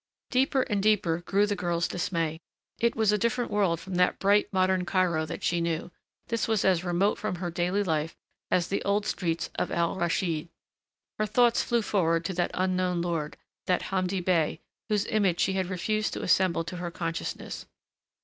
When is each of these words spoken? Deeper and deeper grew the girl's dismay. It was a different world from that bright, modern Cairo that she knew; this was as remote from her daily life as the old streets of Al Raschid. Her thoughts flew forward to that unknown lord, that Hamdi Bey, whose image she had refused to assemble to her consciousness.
Deeper 0.31 0.63
and 0.63 0.81
deeper 0.81 1.19
grew 1.19 1.45
the 1.45 1.55
girl's 1.55 1.87
dismay. 1.87 2.39
It 2.79 2.95
was 2.95 3.11
a 3.11 3.19
different 3.19 3.51
world 3.51 3.79
from 3.79 3.93
that 3.97 4.17
bright, 4.17 4.51
modern 4.51 4.83
Cairo 4.83 5.27
that 5.27 5.43
she 5.43 5.61
knew; 5.61 5.91
this 6.29 6.47
was 6.47 6.65
as 6.65 6.83
remote 6.83 7.19
from 7.19 7.35
her 7.35 7.51
daily 7.51 7.83
life 7.83 8.17
as 8.49 8.67
the 8.67 8.81
old 8.83 9.05
streets 9.05 9.51
of 9.59 9.69
Al 9.71 9.95
Raschid. 9.95 10.49
Her 11.19 11.27
thoughts 11.27 11.61
flew 11.61 11.83
forward 11.83 12.25
to 12.25 12.33
that 12.33 12.49
unknown 12.55 13.03
lord, 13.03 13.37
that 13.67 13.83
Hamdi 13.91 14.21
Bey, 14.21 14.59
whose 14.89 15.05
image 15.05 15.39
she 15.39 15.53
had 15.53 15.69
refused 15.69 16.13
to 16.13 16.23
assemble 16.23 16.63
to 16.63 16.77
her 16.77 16.89
consciousness. 16.89 17.67